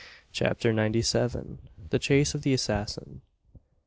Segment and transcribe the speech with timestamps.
[0.31, 1.59] CHAPTER NINETY SEVEN.
[1.91, 3.21] THE CHASE OF THE ASSASSIN.